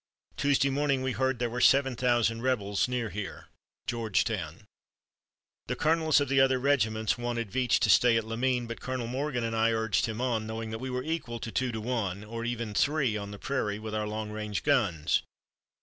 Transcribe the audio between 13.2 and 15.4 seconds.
the prairie with our long range guns.